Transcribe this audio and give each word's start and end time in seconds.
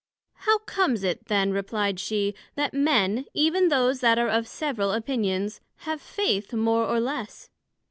How 0.33 0.57
comes 0.57 1.03
it 1.03 1.25
then, 1.27 1.51
replied 1.51 1.99
she, 1.99 2.33
that 2.55 2.73
Men, 2.73 3.25
even 3.35 3.67
those 3.67 3.99
that 3.99 4.17
are 4.17 4.29
of 4.29 4.47
several 4.47 4.93
opinions, 4.93 5.61
have 5.85 6.01
Faith 6.01 6.53
more 6.53 6.87
or 6.87 6.99
less? 6.99 7.51